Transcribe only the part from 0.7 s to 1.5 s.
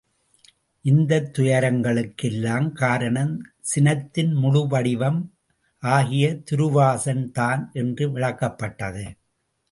இந்தத்